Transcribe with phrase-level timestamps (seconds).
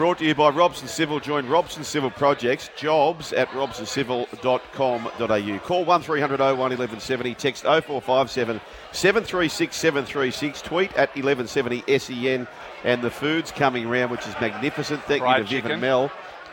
[0.00, 1.20] Brought to you by Robson Civil.
[1.20, 2.70] Join Robson Civil Projects.
[2.74, 5.58] Jobs at robsoncivil.com.au.
[5.58, 7.34] Call 1300 01 1170.
[7.34, 10.62] Text 0457 736 736.
[10.62, 12.48] Tweet at 1170 SEN.
[12.82, 15.02] And the food's coming round, which is magnificent.
[15.02, 15.72] Thank Fried you to Viv chicken.
[15.72, 16.10] and Mel.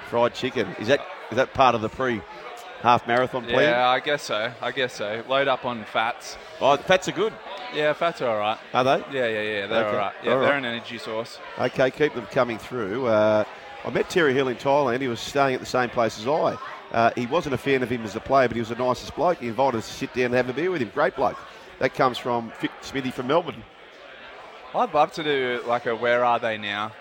[0.09, 0.67] Fried chicken.
[0.77, 0.99] Is that
[1.31, 2.21] is that part of the pre
[2.81, 3.69] half marathon plan?
[3.69, 4.51] Yeah, I guess so.
[4.61, 5.23] I guess so.
[5.29, 6.37] Load up on fats.
[6.59, 7.31] Oh, fats are good.
[7.73, 8.57] Yeah, fats are all right.
[8.73, 8.97] Are they?
[9.11, 9.67] Yeah, yeah, yeah.
[9.67, 9.89] They're Okay.
[9.89, 10.13] all right.
[10.23, 10.57] Yeah, All they're right.
[10.57, 11.39] an energy source.
[11.59, 13.07] Okay, keep them coming through.
[13.07, 13.43] Uh,
[13.85, 15.01] I met Terry Hill in Thailand.
[15.01, 16.57] He was staying at the same place as I.
[16.91, 19.15] Uh, he wasn't a fan of him as a player, but he was the nicest
[19.15, 19.39] bloke.
[19.39, 20.89] He invited us to sit down and have a beer with him.
[20.93, 21.37] Great bloke.
[21.79, 23.63] That comes from Fit Smithy from Melbourne.
[24.73, 26.93] I'd love to do like a where are they now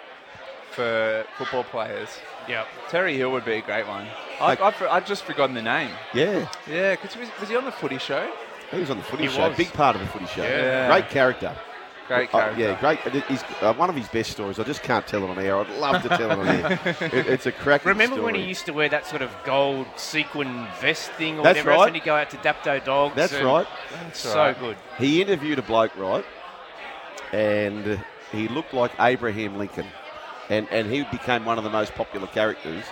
[0.73, 2.09] for football players.
[2.49, 2.67] Yep.
[2.91, 4.07] Terry Hill would be a great one.
[4.41, 4.63] I, Okay.
[4.63, 5.91] I've, I've just forgotten the name.
[6.13, 8.31] Yeah, Yeah, because was, was he on the footy show?
[8.71, 9.49] He was on the footy He show.
[9.49, 9.57] was.
[9.57, 10.43] Big part of the footy show.
[10.43, 10.89] Yeah.
[10.89, 11.57] Great character.
[12.09, 12.61] Great Uh, character.
[12.63, 13.01] yeah, great.
[13.25, 14.61] He's, uh, one of his best stories.
[14.61, 15.57] I just can't tell it on air.
[15.59, 16.79] I'd love to tell it on air.
[17.01, 18.25] It, it's a cracking Remember story.
[18.33, 21.71] when he used to wear that sort of gold sequin vest thing or That's whatever
[21.71, 21.87] right.
[21.89, 23.17] and he'd go out to Dapto Dogs?
[23.17, 23.67] That's right.
[24.13, 24.57] So right.
[24.59, 24.77] good.
[24.99, 26.25] He interviewed a bloke, right?
[27.33, 28.01] And
[28.33, 29.87] he looked like Abraham Lincoln.
[30.49, 32.85] And, and he became one of the most popular characters.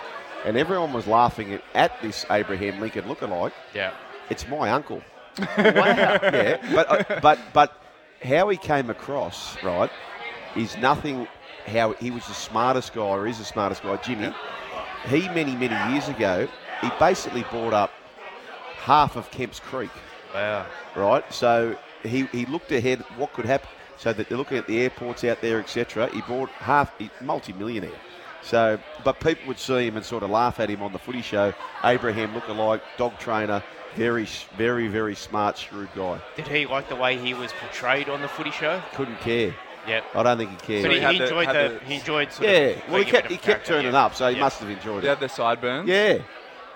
[0.45, 3.53] And everyone was laughing at, at this Abraham Lincoln lookalike.
[3.73, 3.93] Yeah.
[4.29, 5.01] It's my uncle.
[5.39, 6.19] Wow.
[6.23, 7.81] Yeah, but, uh, but, but
[8.23, 9.89] how he came across, right,
[10.55, 11.27] is nothing
[11.67, 14.33] how he was the smartest guy or is the smartest guy, Jimmy.
[15.07, 16.47] He, many, many years ago,
[16.81, 17.91] he basically bought up
[18.77, 19.91] half of Kemp's Creek
[20.35, 20.65] Wow.
[20.95, 21.33] right?
[21.33, 23.69] So he, he looked ahead what could happen.
[23.97, 26.09] So that they're looking at the airports out there, etc.
[26.11, 27.91] He bought half, he, multi-millionaire.
[28.45, 31.21] So, but people would see him and sort of laugh at him on the footy
[31.23, 31.51] show.
[31.83, 33.63] Abraham look-alike, dog trainer,
[33.95, 36.19] very, very, very smart, shrewd guy.
[36.35, 38.81] Did he like the way he was portrayed on the footy show?
[38.93, 39.55] Couldn't care.
[39.87, 40.03] Yep.
[40.15, 40.83] I don't think he cared.
[40.83, 42.89] But he he, had he the- enjoyed had the, the- he enjoyed sort yeah, of
[42.89, 44.05] well, he kept he kept turning yeah.
[44.05, 44.41] up, so he Yeah.
[44.41, 45.09] must have enjoyed They it.
[45.11, 45.87] had the sideburns.
[45.87, 46.17] Yeah,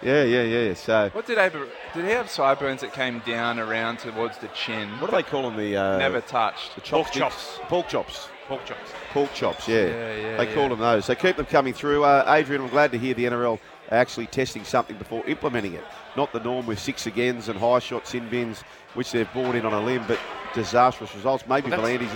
[0.01, 0.73] yeah, yeah, yeah.
[0.75, 4.89] So What did Abra- did he have sideburns that came down around towards the chin?
[4.99, 5.57] what do they call them?
[5.57, 6.75] The uh, Never touched.
[6.75, 7.17] the Pork chopsticks?
[7.17, 7.59] chops.
[7.67, 8.29] Pork chops.
[8.49, 8.91] Pork chops.
[9.13, 9.85] Pork chops, yeah.
[9.85, 11.05] Yeah, yeah, they call them those.
[11.05, 12.03] So keep them coming through.
[12.03, 13.59] Uh, Adrian, I'm glad to hear the NRL
[13.91, 15.83] actually testing something before implementing it.
[16.17, 18.63] Not the norm with six agains and high shots in bins,
[18.95, 20.17] which they've brought in on a limb, but
[20.55, 21.43] disastrous results.
[21.47, 22.09] Maybe Well, is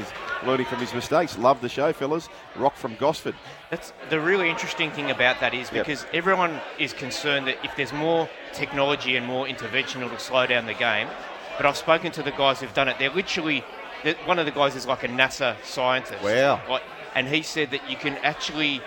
[0.44, 1.38] learning from his mistakes.
[1.38, 2.30] Love the show, fellas.
[2.56, 3.36] Rock from Gosford.
[3.70, 5.86] That's the really interesting thing about that is Yep.
[5.86, 10.66] because everyone is concerned that if there's more technology and more intervention, it'll slow down
[10.66, 11.08] the game.
[11.58, 12.98] But I've spoken to the guys who've done it.
[12.98, 13.64] They're literally
[14.26, 16.24] one of the guys is like a NASA scientist.
[16.24, 16.62] Wow.
[16.70, 16.84] Like,
[17.16, 18.82] and he said that you can actually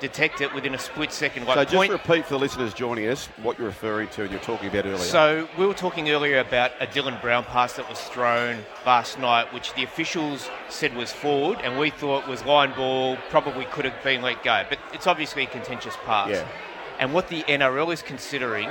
[0.00, 1.46] detect it within a split second.
[1.46, 4.30] Like so just point- repeat for the listeners joining us what you're referring to and
[4.30, 4.98] you're talking about earlier.
[4.98, 9.52] So we were talking earlier about a Dylan Brown pass that was thrown last night,
[9.52, 14.02] which the officials said was forward, and we thought was line ball, probably could have
[14.02, 14.64] been let go.
[14.68, 16.30] But it's obviously a contentious pass.
[16.30, 16.46] Yeah.
[16.98, 18.68] And what the NRL is considering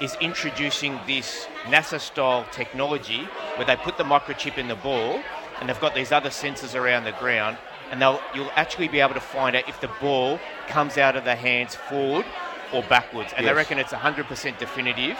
[0.00, 3.24] is introducing this NASA-style technology
[3.56, 5.20] where they put the microchip in the ball,
[5.60, 7.58] and they've got these other sensors around the ground,
[7.90, 10.38] and they'll you'll actually be able to find out if the ball
[10.68, 12.24] comes out of the hands forward
[12.72, 13.32] or backwards.
[13.36, 13.52] And Yes.
[13.52, 15.18] they reckon it's 100% definitive,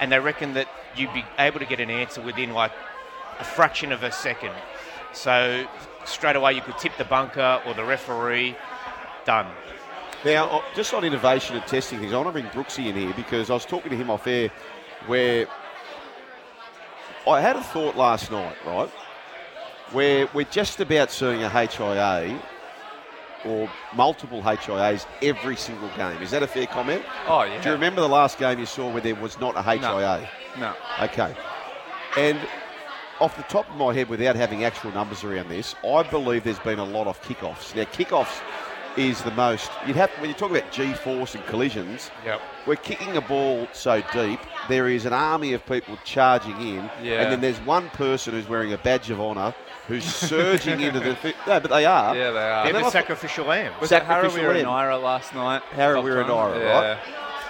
[0.00, 2.72] and they reckon that you'd be able to get an answer within like
[3.40, 4.52] a fraction of a second.
[5.12, 5.66] So
[6.04, 8.56] straight away you could tip the bunker or the referee.
[9.24, 9.46] Done.
[10.24, 13.50] Now, just on innovation and testing things, I want to bring Brooksy in here because
[13.50, 14.50] I was talking to him off air
[15.06, 15.46] where
[17.28, 18.88] I had a thought last night, right?
[19.92, 22.40] Where we're just about seeing a HIA
[23.44, 26.22] or multiple HIAs every single game.
[26.22, 27.02] Is that a fair comment?
[27.28, 27.60] Oh yeah.
[27.60, 30.28] Do you remember the last game you saw where there was not a HIA?
[30.58, 30.74] No.
[31.02, 31.36] Okay.
[32.16, 32.38] And
[33.20, 36.58] off the top of my head, without having actual numbers around this, I believe there's
[36.60, 37.74] been a lot of kickoffs.
[37.76, 38.40] Now, kickoffs
[38.96, 39.70] is the most.
[39.86, 42.10] You'd have when you talk about G-force and collisions.
[42.24, 42.40] Yep.
[42.66, 44.40] We're kicking a ball so deep.
[44.68, 47.22] There is an army of people charging in, Yeah.
[47.22, 49.54] and then there's one person who's wearing a badge of honour
[49.88, 51.14] who's surging into the.
[51.16, 52.16] Thi- no, but they are.
[52.16, 52.64] Yeah, they are.
[52.72, 53.72] They're the sacrificial lamb.
[53.80, 54.70] Was it sacrificial Harawira and lamb.
[54.70, 55.62] Ira last night?
[55.72, 56.62] Harawira and Top time?
[56.62, 56.98] Ira, right?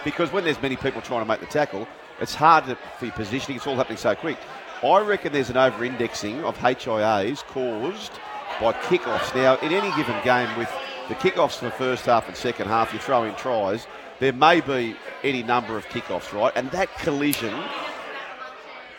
[0.05, 1.87] Because when there's many people trying to make the tackle,
[2.20, 3.56] it's hard to, for your positioning.
[3.56, 4.37] It's all happening so quick.
[4.82, 8.12] I reckon there's an over-indexing of HIAs caused
[8.61, 9.35] by kickoffs.
[9.35, 10.70] Now, in any given game, with
[11.08, 13.86] the kickoffs for the first half and second half, you throw in tries.
[14.20, 16.52] There may be any number of kickoffs, right?
[16.56, 17.52] And that collision,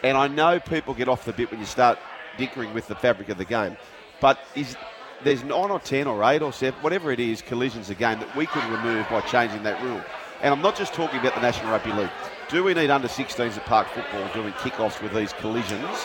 [0.03, 1.97] and I know people get off the bit when you start
[2.37, 3.77] dinkering with the fabric of the game,
[4.19, 4.75] but is
[5.23, 8.35] there's nine or ten or eight or seven, whatever it is, collisions a game that
[8.35, 10.01] we could remove by changing that rule.
[10.41, 12.09] And I'm not just talking about the National Rugby League.
[12.49, 15.97] Do we need under 16s at Park Football doing kickoffs with these collisions?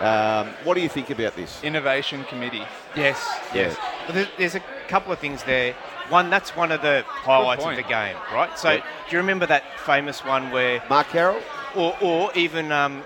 [0.00, 1.62] Um, what do you think about this?
[1.64, 2.62] Innovation Committee.
[2.94, 3.76] Yes, yes.
[4.06, 5.74] But there- there's a couple of things there.
[6.08, 8.58] One, that's one of the highlights of the game, right?
[8.58, 8.84] So, Yep.
[9.08, 11.40] do you remember that famous one where, Mark Carroll?
[11.76, 13.04] or, or even um,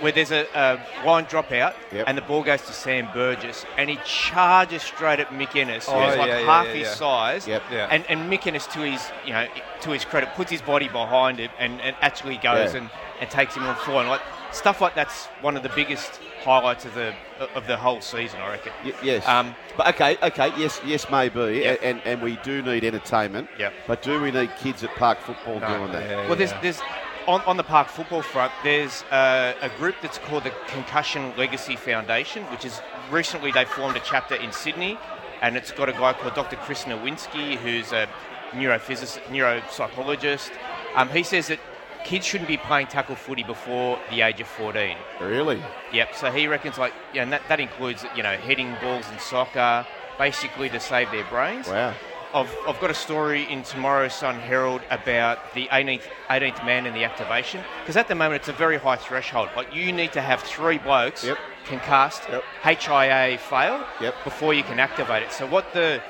[0.00, 2.04] where there's a, a line dropout Yep.
[2.06, 5.92] and the ball goes to Sam Burgess and he charges straight at Mick Ennis, Oh,
[5.98, 6.94] who's like yeah, yeah, half yeah, his yeah.
[6.94, 7.48] size.
[7.48, 7.62] Yep.
[7.72, 7.88] Yeah.
[7.90, 9.46] And, and Mick Ennis, to his, you know,
[9.80, 12.80] to his credit, puts his body behind it and, and actually goes Yeah.
[12.80, 12.90] and,
[13.20, 13.98] and takes him on full.
[13.98, 14.20] And like
[14.52, 17.14] stuff like that's one of the biggest highlights of the
[17.54, 18.72] of the whole season, I reckon.
[18.84, 19.26] Y- yes.
[19.26, 21.80] Um, but okay, okay, yes, yes, maybe, Yep.
[21.82, 23.48] and, and we do need entertainment.
[23.58, 23.72] Yep.
[23.86, 26.08] But do we need kids at Park Football doing that?
[26.08, 26.60] Yeah, Well, there's, yeah.
[26.60, 26.80] there's
[27.26, 31.76] on, on the park football front, there's uh, a group that's called the Concussion Legacy
[31.76, 32.80] Foundation, which is
[33.12, 34.98] recently they formed a chapter in Sydney,
[35.40, 36.56] and it's got a guy called Dr.
[36.56, 38.08] Chris Nowinski, who's a
[38.50, 40.50] neurophysicist, neuropsychologist.
[40.96, 41.60] Um, he says that
[42.04, 44.96] kids shouldn't be playing tackle footy before the age of 14.
[45.20, 45.62] Really?
[45.92, 46.14] Yep.
[46.14, 49.86] So he reckons like, yeah, and that, that includes you know heading balls in soccer,
[50.18, 51.68] basically to save their brains.
[51.68, 51.94] Wow.
[52.34, 56.94] I've, I've got a story in tomorrow's Sun Herald about the 18th, 18th man in
[56.94, 59.50] the activation because at the moment it's a very high threshold.
[59.54, 61.36] Like you need to have three blokes Yep.
[61.66, 62.42] concussed, Yep.
[62.62, 64.14] HIA fail Yep.
[64.24, 65.32] before you can activate it.
[65.32, 66.02] So what the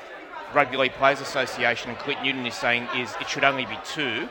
[0.53, 4.29] Rugby League Players Association and Clint Newton is saying is it should only be two.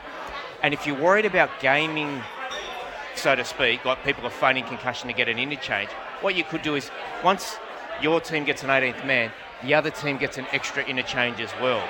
[0.63, 2.21] And if you're worried about gaming,
[3.15, 5.89] so to speak, like people are phoning concussion to get an interchange,
[6.21, 6.89] what you could do is
[7.23, 7.57] once
[8.01, 9.31] your team gets an 18th man,
[9.61, 11.85] the other team gets an extra interchange as well.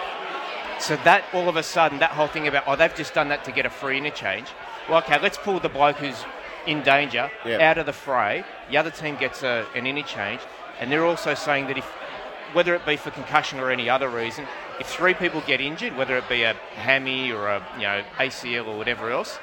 [0.79, 3.43] So that all of a sudden, that whole thing about, oh, they've just done that
[3.45, 4.47] to get a free interchange.
[4.89, 6.25] Well, okay, let's pull the bloke who's
[6.65, 7.69] in danger Yeah.
[7.69, 8.43] out of the fray.
[8.69, 10.41] The other team gets a, an interchange.
[10.79, 11.85] And they're also saying that if,
[12.53, 14.45] whether it be for concussion or any other reason,
[14.79, 18.67] if three people get injured, whether it be a hammy or a you know ACL
[18.67, 19.37] or whatever else,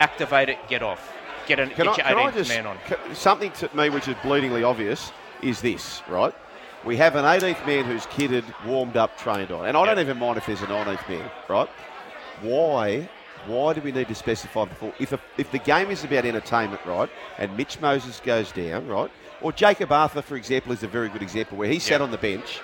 [0.00, 1.12] activate it, get off,
[1.46, 2.78] get, an, Can I, get your can I 18th just man on.
[2.86, 5.12] ca- something to me which is bleedingly obvious
[5.42, 6.34] is this, right?
[6.84, 10.18] We have an 18th man who's kitted, warmed up, trained on, and I don't even
[10.18, 11.68] mind if there's a 19th man, right?
[12.42, 13.08] Why?
[13.46, 14.92] Why do we need to specify before?
[14.98, 17.08] If a, if the game is about entertainment, right,
[17.38, 19.10] and Mitch Moses goes down, right,
[19.42, 22.00] or Jakob Arthur, for example, is a very good example where he sat Yep.
[22.02, 22.60] on the bench.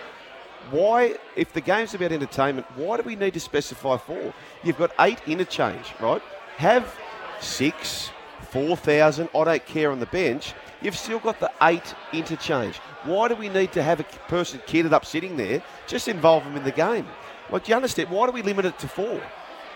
[0.71, 4.33] Why, if the game's about entertainment, why do we need to specify four?
[4.63, 6.23] You've got eight interchange, right?
[6.57, 6.95] Have
[7.41, 8.11] six,
[8.51, 10.55] 4,000, I don't care on the bench.
[10.81, 12.77] You've still got the eight interchange.
[13.05, 15.63] Why do we need to have a person kitted up sitting there?
[15.87, 17.07] Just involve them in the game.
[17.51, 18.11] Like, do you understand?
[18.11, 19.21] Why do we limit it to four?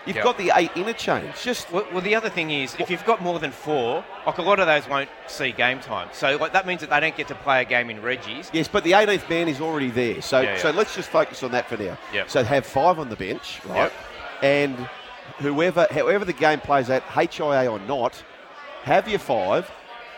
[0.07, 0.23] You've Yep.
[0.25, 1.41] got the eight interchange.
[1.43, 4.41] Just Well, well, the other thing is, if you've got more than four, like a
[4.41, 6.07] lot of those won't see game time.
[6.13, 8.49] So like, that means that they don't get to play a game in Reggie's.
[8.53, 10.21] Yes, but the 18th man is already there.
[10.21, 10.57] So, Yeah, yeah.
[10.59, 11.97] so let's just focus on that for now.
[12.13, 12.29] Yep.
[12.29, 13.75] So have five on the bench, right?
[13.83, 13.93] Yep.
[14.43, 14.89] And
[15.39, 18.23] whoever, however the game plays out, HIA or not,
[18.83, 19.69] have your five,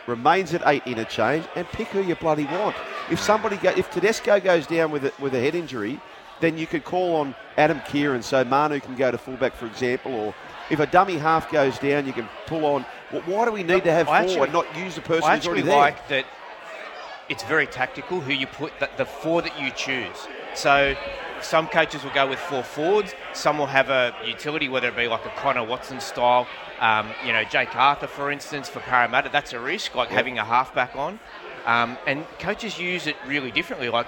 [0.05, 2.75] remains at eight interchange, and pick who you bloody want.
[3.09, 5.99] If somebody go, if Tedesco goes down with a, with a head injury,
[6.39, 10.13] then you could call on Adam Keighran so Manu can go to fullback, for example,
[10.13, 10.35] or
[10.69, 12.85] if a dummy half goes down, you can pull on.
[13.11, 15.23] Well, why do we need to have four I actually- and not use the person
[15.23, 15.77] I who's actually already there?
[15.77, 16.25] like that
[17.27, 20.27] it's very tactical who you put, the, the four that you choose.
[20.55, 20.95] So
[21.41, 25.07] some coaches will go with four forwards, some will have a utility, whether it be
[25.07, 26.47] like a Connor Watson style,
[26.79, 30.43] um, you know, Jake Arthur, for instance, for Parramatta, that's a risk, like having a
[30.45, 31.19] halfback on.
[31.65, 33.89] Um, and coaches use it really differently.
[33.89, 34.07] Like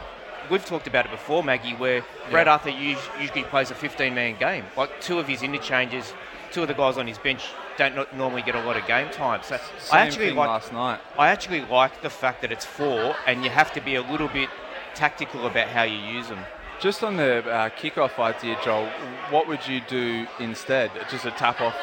[0.51, 4.65] we've talked about it before, Maggie, where Brad Arthur usually plays a 15 man game.
[4.77, 6.13] Like two of his interchanges,
[6.51, 7.45] two of the guys on his bench
[7.77, 9.41] don't not normally get a lot of game time.
[9.43, 10.99] So Same I actually thing like last night.
[11.17, 14.27] I actually like the fact that it's four, and you have to be a little
[14.27, 14.49] bit
[14.93, 16.39] tactical about how you use them.
[16.79, 18.89] Just on the uh, kickoff idea, Joel,
[19.29, 20.91] what would you do instead?
[21.09, 21.75] Just a tap off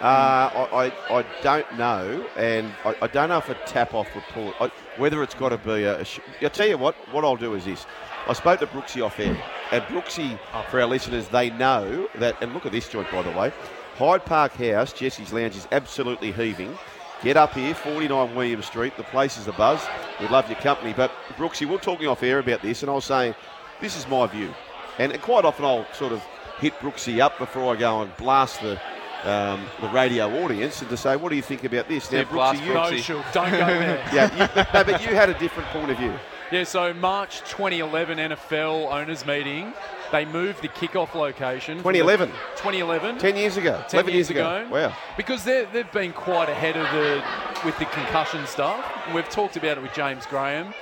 [0.00, 4.08] Uh, I, I, I don't know, and I, I don't know if a tap off
[4.14, 4.54] it.
[4.60, 6.04] I, whether it's got to be a.
[6.04, 6.94] sh- I'll tell you what.
[7.12, 7.84] What I'll do is this.
[8.28, 9.36] I spoke to Brooksy off air,
[9.72, 10.38] and Brooksy,
[10.70, 12.40] for our listeners, they know that.
[12.40, 13.52] And look at this joint, by the way.
[13.96, 16.78] Hyde Park House, Jesse's Lounge is absolutely heaving.
[17.22, 18.96] Get up here, 49 William Street.
[18.96, 19.84] The place is a buzz.
[20.20, 20.92] We'd love your company.
[20.92, 23.34] But Brooksy, we we're talking off air about this, and I was saying,
[23.80, 24.54] this is my view.
[24.98, 26.22] And, and quite often I'll sort of
[26.60, 28.80] hit Brooksy up before I go and blast the
[29.24, 32.10] um, the radio audience and to say, what do you think about this?
[32.12, 32.98] Yeah, blast you, No, Brooksy.
[33.02, 34.02] sure, don't go there.
[34.12, 36.12] yeah, you, no, but you had a different point of view.
[36.50, 39.74] Yeah, so March 2011 NFL owners meeting,
[40.12, 41.76] they moved the kickoff location.
[41.78, 43.18] 2011, 2011.
[43.18, 44.66] 10 years ago, 10 11 years ago.
[44.70, 44.96] Wow.
[45.16, 47.22] Because they're, they've been quite ahead of the
[47.66, 48.82] with the concussion stuff.
[49.06, 50.72] And we've talked about it with James Graham.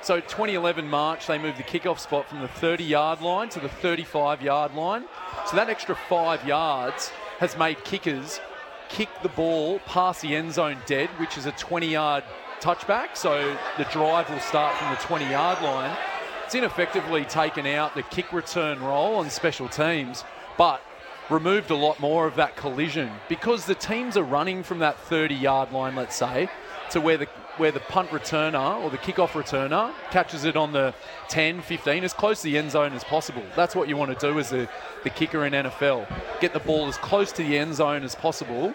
[0.00, 3.68] So 2011 March, they moved the kickoff spot from the 30 yard line to the
[3.68, 5.04] 35 yard line.
[5.46, 8.40] So that extra five yards has made kickers
[8.88, 12.22] kick the ball past the end zone dead, which is a 20 yard
[12.60, 13.16] touchback.
[13.16, 15.96] So the drive will start from the 20 yard line.
[16.44, 20.22] It's ineffectively taken out the kick return role on special teams,
[20.56, 20.82] but
[21.30, 25.34] removed a lot more of that collision because the teams are running from that 30
[25.34, 26.48] yard line, let's say,
[26.90, 27.26] to where the
[27.58, 30.94] where the punt returner or the kickoff returner catches it on the
[31.28, 33.42] 10, 15, as close to the end zone as possible.
[33.56, 34.68] That's what you want to do as the,
[35.04, 36.06] the kicker in NFL.
[36.40, 38.74] Get the ball as close to the end zone as possible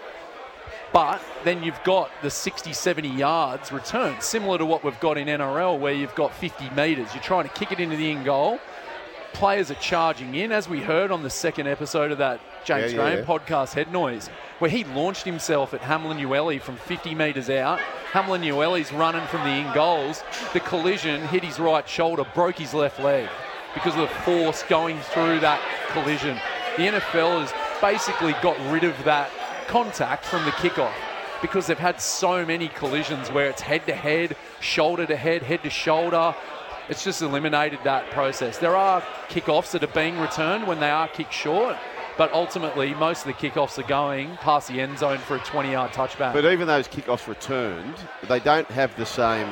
[0.93, 5.27] but then you've got the 60, 70 yards return, similar to what we've got in
[5.27, 7.13] NRL, where you've got 50 metres.
[7.13, 8.59] You're trying to kick it into the end goal.
[9.33, 12.97] Players are charging in, as we heard on the second episode of that James Yeah,
[12.97, 13.25] yeah, Graham yeah.
[13.25, 14.29] podcast, Head Noise,
[14.59, 17.79] where he launched himself at Hamlin Ueli from 50 metres out.
[18.11, 20.23] Hamlin Ueli's running from the in goals.
[20.53, 23.29] The collision hit his right shoulder, broke his left leg
[23.73, 26.37] because of the force going through that collision.
[26.77, 29.29] The NFL has basically got rid of that
[29.67, 30.93] contact from the kickoff
[31.41, 35.61] because they've had so many collisions where it's head to head, shoulder to head, head
[35.63, 36.33] to shoulder.
[36.89, 38.57] It's just eliminated that process.
[38.57, 41.75] There are kickoffs that are being returned when they are kicked short,
[42.17, 45.71] but ultimately most of the kickoffs are going past the end zone for a 20
[45.71, 46.33] yard touchback.
[46.33, 47.95] But even those kickoffs returned,
[48.27, 49.49] they don't have the same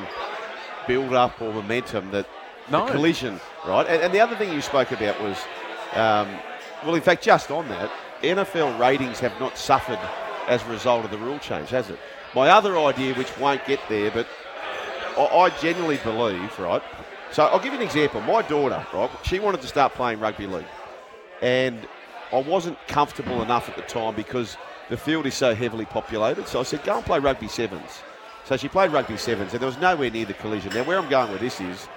[0.86, 2.26] build up or momentum that
[2.70, 2.86] No.
[2.86, 3.86] the collision, right?
[3.86, 5.36] And, and the other thing you spoke about was,
[5.94, 6.28] um,
[6.84, 7.90] well, in fact, just on that,
[8.22, 9.98] NFL ratings have not suffered
[10.48, 11.98] as a result of the rule change, has it?
[12.34, 14.26] My other idea, which won't get there, but
[15.18, 16.82] I, I genuinely believe, right?
[17.32, 18.20] So I'll give you an example.
[18.22, 20.66] My daughter, right, she wanted to start playing rugby league,
[21.42, 21.86] and
[22.32, 24.56] I wasn't comfortable enough at the time because
[24.88, 26.46] the field is so heavily populated.
[26.48, 28.02] So I said, go and play rugby sevens.
[28.44, 30.72] So she played rugby sevens, and there was nowhere near the collision.
[30.72, 31.88] Now, where I'm going with this is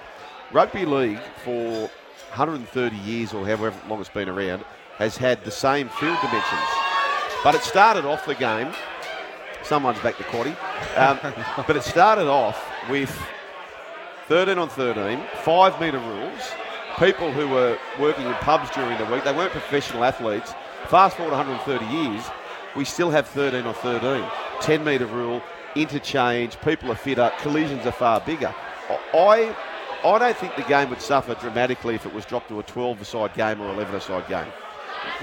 [0.52, 1.90] rugby league for
[2.30, 4.64] 130 years or however long it's been around
[4.98, 6.70] has had the same field dimensions.
[7.44, 8.74] But it started off the game.
[9.64, 10.56] Someone's back to quaddy.
[10.98, 11.20] Um,
[11.68, 13.10] but it started off with
[14.30, 16.52] 13 on 13, five metre rules.
[17.00, 20.54] People who were working in pubs during the week, they weren't professional athletes.
[20.86, 22.24] Fast forward 130 years,
[22.76, 24.24] we still have 13 on 13.
[24.62, 25.42] 10 metre rule,
[25.76, 28.54] interchange, people are fitter, collisions are far bigger.
[29.16, 29.56] I,
[30.06, 33.02] I don't think the game would suffer dramatically if it was dropped to a 12
[33.02, 34.54] aside game or 11 aside game.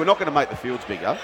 [0.00, 1.16] We're not going to make the fields bigger.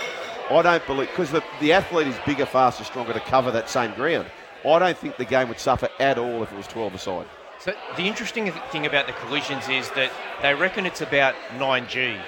[0.48, 3.92] I don't believe, because the, the athlete is bigger, faster, stronger to cover that same
[3.94, 4.28] ground.
[4.64, 7.26] I don't think the game would suffer at all if it was 12 aside.
[7.62, 10.11] So the interesting thing about the collisions is that
[10.42, 12.21] they reckon it's about 9G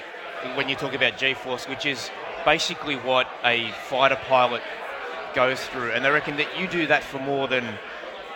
[0.55, 2.09] when you talk about G-force, which is
[2.45, 4.61] basically what a fighter pilot
[5.33, 5.91] goes through.
[5.91, 7.77] And they reckon that you do that for more than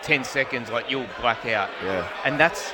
[0.02, 1.70] 10 seconds, like you'll black out.
[1.82, 2.06] Yeah.
[2.26, 2.70] And that's,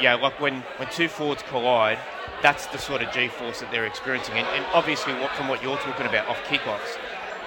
[0.00, 2.00] yeah, like when, when two Fords collide,
[2.42, 4.34] that's the sort of G-force that they're experiencing.
[4.34, 6.98] And, and obviously, what, from what you're talking about off kickoffs.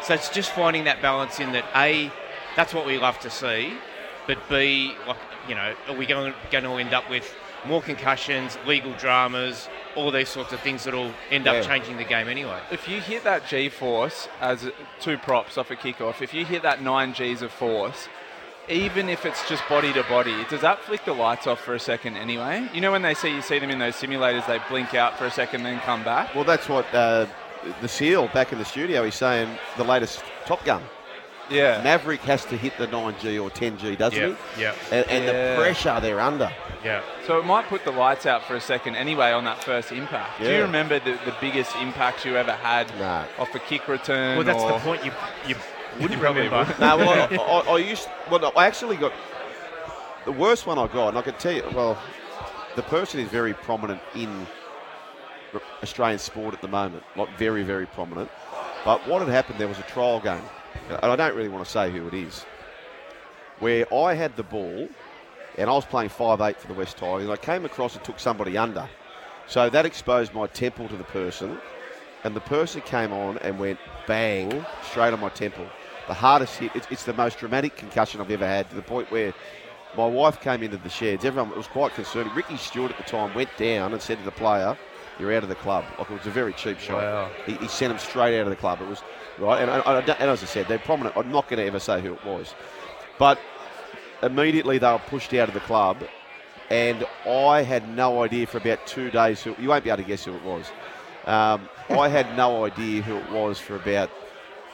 [0.01, 2.09] So it's just finding that balance in that A,
[2.55, 3.73] that's what we love to see,
[4.27, 7.33] but B, like you know, are we going, going to end up with
[7.65, 11.53] more concussions, legal dramas, all these sorts of things that'll end Yeah.
[11.53, 12.59] up changing the game anyway?
[12.71, 16.61] If you hit that G force as two props off a kickoff, if you hit
[16.63, 18.07] that nine Gs of force,
[18.69, 21.79] even if it's just body to body, does that flick the lights off for a
[21.79, 22.67] second anyway?
[22.73, 25.25] You know when they see you see them in those simulators, they blink out for
[25.25, 26.33] a second, then come back.
[26.35, 27.25] Well, that's what uh,
[27.81, 30.81] the SEAL back in the studio, he's saying the latest Top Gun.
[31.51, 31.81] Yeah.
[31.83, 34.61] Maverick has to hit the 9G or 10G, doesn't Yeah, he?
[34.61, 35.55] yeah, And, and Yeah.
[35.55, 36.51] the pressure they're under.
[36.83, 37.01] yeah.
[37.27, 40.39] So it might put the lights out for a second anyway on that first impact.
[40.41, 43.25] Do you remember the, the biggest impact you ever had No.
[43.37, 44.37] off a kick return?
[44.37, 45.05] Well, that's or- the point.
[45.05, 45.11] You
[45.47, 45.55] you
[45.99, 46.73] wouldn't probably remember.
[46.79, 47.35] No, well, I,
[47.69, 48.07] I, I used.
[48.29, 49.11] Well, I actually got
[50.25, 51.63] the worst one I got, and I can tell you.
[51.75, 51.97] Well,
[52.75, 54.47] the person is very prominent in
[55.83, 58.29] Australian sport at the moment, like very, very prominent.
[58.85, 59.59] But what had happened?
[59.59, 60.41] There was a trial game,
[60.89, 62.45] and I don't really want to say who it is,
[63.59, 64.87] where I had the ball
[65.57, 68.03] and I was playing five eight for the West Tigers and I came across and
[68.03, 68.89] took somebody under.
[69.47, 71.57] So that exposed my temple to the person
[72.23, 75.65] and the person came on and went bang straight on my temple.
[76.07, 76.71] The hardest hit.
[76.75, 79.33] It's, it's the most dramatic concussion I've ever had to the point where
[79.97, 81.25] my wife came into the sheds.
[81.25, 82.35] Everyone was quite concerned.
[82.35, 84.77] Ricky Stuart at the time went down and said to the player,
[85.19, 87.01] "You're out of the club." Like it was a very cheap shot.
[87.01, 87.31] Wow.
[87.45, 88.81] He, he sent him straight out of the club.
[88.81, 89.03] It was
[89.41, 91.17] right, and, I and as I said, they're prominent.
[91.17, 92.53] I'm not going to ever say who it was,
[93.19, 93.39] but
[94.23, 95.97] immediately they were pushed out of the club,
[96.69, 99.41] and I had no idea for about two days.
[99.43, 100.71] Who, you won't be able to guess who it was.
[101.25, 104.09] Um, I had no idea who it was for about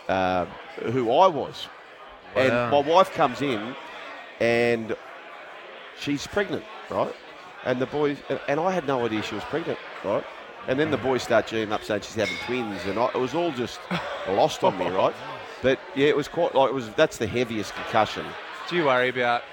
[0.08, 0.46] uh,
[0.92, 1.68] who I was,
[2.36, 3.76] and my wife comes in,
[4.40, 4.96] and
[6.00, 7.14] she's pregnant, right?
[7.66, 10.24] And the boys, and- and I had no idea she was pregnant, right?
[10.68, 13.34] And then the boys start geeing up saying she's having twins, and I, it was
[13.34, 13.80] all just
[14.28, 15.14] lost on me, right?
[15.62, 16.90] But yeah, it was quite like it was.
[16.92, 18.26] That's the heaviest concussion.
[18.70, 19.44] Do you worry about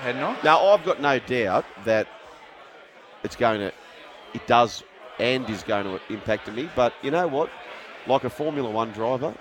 [0.00, 0.42] head knock?
[0.44, 2.06] Now I've got no doubt that
[3.24, 3.72] it's going to,
[4.32, 4.84] it does,
[5.18, 6.70] and is going to impact me.
[6.76, 7.50] But you know what?
[8.06, 9.34] Like a Formula One driver,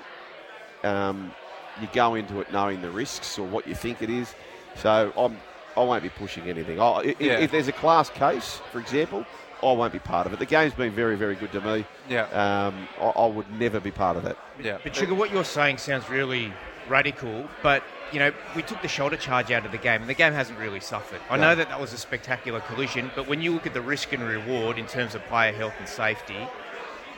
[0.83, 1.31] um,
[1.79, 4.33] you go into it knowing the risks or what you think it is.
[4.75, 5.37] So I'm,
[5.77, 6.81] I won't be pushing anything.
[6.81, 7.37] I, if, Yeah.
[7.39, 9.25] if there's a class case, for example,
[9.63, 10.39] I won't be part of it.
[10.39, 11.85] The game's been very, very good to me.
[12.09, 12.23] Yeah.
[12.27, 14.37] Um, I, I would never be part of that.
[14.61, 14.77] Yeah.
[14.83, 16.53] But Sugar, what you're saying sounds really
[16.87, 20.13] radical, but you know, we took the shoulder charge out of the game, and the
[20.13, 21.19] game hasn't really suffered.
[21.29, 24.13] I know that that was a spectacular collision, but when you look at the risk
[24.13, 26.37] and reward in terms of player health and safety,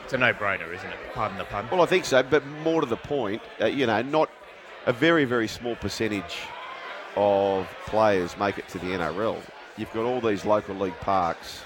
[0.02, 0.98] it's a no-brainer, isn't it?
[1.14, 1.68] Pardon the pun.
[1.70, 4.30] Well, I think so, but more to the point, uh, you know, not
[4.86, 6.38] a very, very small percentage
[7.14, 9.40] of players make it to the NRL.
[9.76, 11.62] You've got all these local league parks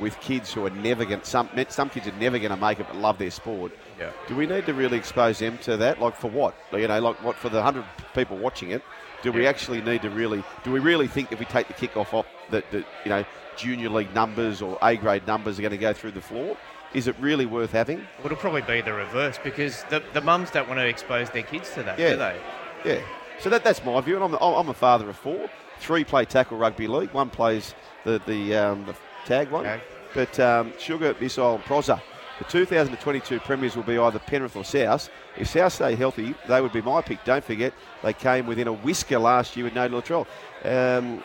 [0.00, 1.22] with kids who are never going.
[1.22, 3.72] Some some kids are never going to make it, but love their sport.
[3.98, 4.10] Yeah.
[4.28, 6.00] Do we need to really expose them to that?
[6.00, 6.54] Like for what?
[6.72, 7.84] You know, like what for the hundred
[8.14, 8.82] people watching it?
[9.22, 10.42] Do we actually need to really?
[10.64, 13.24] Do we really think if we take the kick-off off that, that you know
[13.56, 16.56] junior league numbers or A grade numbers are going to go through the floor?
[16.94, 17.98] Is it really worth having?
[18.18, 21.42] Well, it'll probably be the reverse because the, the mums don't want to expose their
[21.42, 22.10] kids to that, Yeah.
[22.10, 22.40] do they?
[22.84, 23.00] Yeah.
[23.38, 25.48] So that, that's my view, and I'm, I'm a father of four.
[25.78, 27.12] Three play tackle rugby league.
[27.12, 29.64] One plays the the, um, the tag one.
[29.64, 29.80] Tag.
[30.14, 32.00] But um, Sugar, Missile, and Prozza.
[32.38, 35.08] The 2022 premiers will be either Penrith or South.
[35.36, 37.22] If South stay healthy, they would be my pick.
[37.24, 40.26] Don't forget, they came within a whisker last year with no Latrell.
[40.64, 41.22] Um,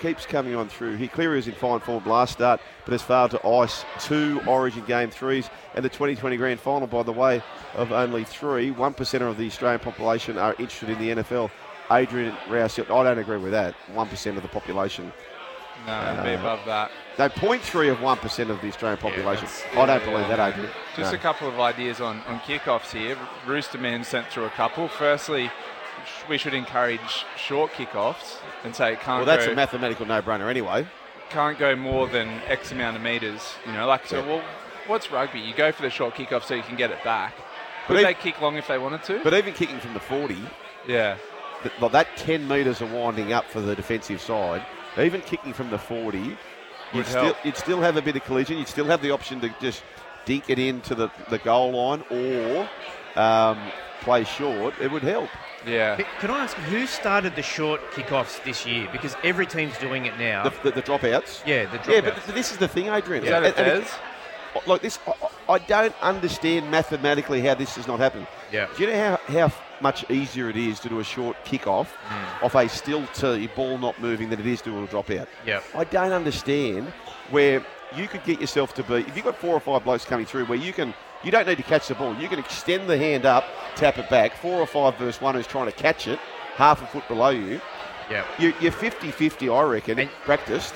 [0.00, 0.96] keeps coming on through.
[0.96, 4.84] He clearly was in fine form last start, but has failed to ice two Origin
[4.84, 7.42] game threes and the 2020 Grand Final, by the way,
[7.74, 8.70] of only three.
[8.70, 11.50] One percenter of the Australian population are interested in the NFL.
[11.90, 13.74] Adrian Rouse, I don't agree with that.
[13.94, 15.12] One percent of the population.
[15.86, 16.90] No, it'd be uh, above that.
[17.18, 19.46] No, 0.3 of one percent of the Australian population.
[19.46, 20.70] that's- I don't believe that, Adrian.
[20.96, 21.18] Just No.
[21.18, 23.16] a couple of ideas on, on kickoffs here.
[23.46, 24.88] Rooster Roosterman sent through a couple.
[24.88, 25.50] Firstly,
[26.28, 30.48] we should encourage short kickoffs and say it can't Well, that's go, a mathematical no-brainer
[30.48, 30.86] anyway.
[31.30, 33.54] can't go more than X amount of meters.
[33.66, 34.20] You know, like so.
[34.20, 34.26] Yeah.
[34.26, 34.42] Well,
[34.86, 35.40] what's rugby?
[35.40, 37.34] You go for the short kickoff so you can get it back.
[37.86, 39.20] But Would if- they kick long if they wanted to?
[39.24, 40.36] But even kicking from the 40,
[40.86, 41.16] yeah,
[41.62, 44.64] th- like that 10 metres of winding up for the defensive side,
[44.96, 46.36] even kicking from the 40,
[46.92, 48.58] you'd still, you'd still have a bit of collision.
[48.58, 49.82] You'd still have the option to just
[50.24, 52.68] dink it into the, the goal line or
[53.20, 53.58] um,
[54.00, 54.74] play short.
[54.80, 55.28] It would help.
[55.66, 55.96] yeah.
[55.96, 58.88] But Can I ask who started the short kickoffs this year?
[58.92, 60.44] Because every team's doing it now.
[60.44, 61.44] The, the, the dropouts.
[61.46, 61.92] yeah, the dropouts.
[61.94, 63.24] Yeah, but th- this is the thing, Adrian.
[63.24, 63.98] Is that a And- and it- Fez?
[64.66, 68.26] like this, I, I don't understand mathematically how this does not happen.
[68.50, 68.66] Yeah.
[68.76, 72.44] Do you know how, how much easier it is to do a short kick-off Hmm.
[72.44, 75.28] off a still tee, ball not moving, than it is to do a drop out?
[75.46, 75.64] Yep.
[75.74, 76.92] I don't understand
[77.30, 77.64] where
[77.96, 80.44] you could get yourself to be, if you've got four or five blokes coming through
[80.46, 80.92] where you can,
[81.24, 82.14] you don't need to catch the ball.
[82.16, 83.44] You can extend the hand up,
[83.76, 86.18] tap it back, four or five versus one who's trying to catch it,
[86.56, 87.60] half a foot below you.
[88.10, 88.26] Yep.
[88.38, 90.74] You, you're 50-50, I reckon, And- practiced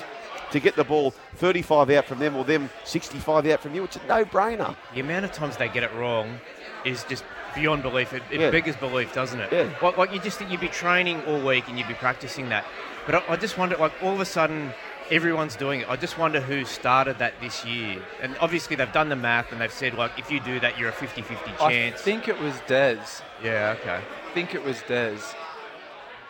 [0.53, 3.83] to get the ball 35 out from them or them 65 out from you.
[3.83, 4.75] It's a no-brainer.
[4.93, 6.39] The amount of times they get it wrong
[6.85, 7.23] is just
[7.55, 8.13] beyond belief.
[8.13, 8.51] It, it Yeah.
[8.51, 9.51] beggars belief, doesn't it?
[9.51, 9.69] Yeah.
[9.81, 12.65] Like, like you just think you'd be training all week and you'd be practicing that.
[13.05, 14.71] But I, I just wonder, like all of a sudden,
[15.11, 15.89] everyone's doing it.
[15.89, 18.01] I just wonder who started that this year.
[18.21, 20.89] And obviously they've done the math and they've said like if you do that, you're
[20.89, 21.61] a 50-50 chance.
[21.61, 23.21] I think it was Dez.
[23.43, 23.75] yeah.
[23.79, 23.95] Okay.
[24.01, 25.33] I think it was Dez.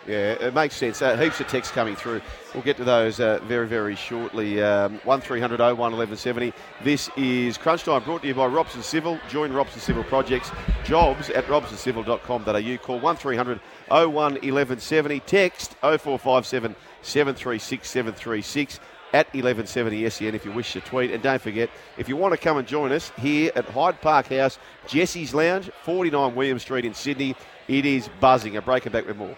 [0.05, 1.01] Yeah, it makes sense.
[1.01, 2.21] Uh, heaps of texts coming through.
[2.53, 4.61] We'll get to those uh, very, very shortly.
[4.61, 6.53] Um, 1300 01 1170.
[6.83, 9.17] This is Crunch Time brought to you by Robson Civil.
[9.29, 10.51] Join Robson Civil Projects.
[10.83, 12.77] Jobs at robsoncivil.com.au.
[12.77, 15.19] Call 1300 01 1170.
[15.21, 18.79] Text 0457 736 736.
[19.13, 21.11] at 1170 SEN if you wish to tweet.
[21.11, 24.27] And don't forget, if you want to come and join us here at Hyde Park
[24.27, 27.35] House, Jesse's Lounge, 49 William Street in Sydney,
[27.69, 28.57] it is buzzing.
[28.57, 29.37] A break back with more.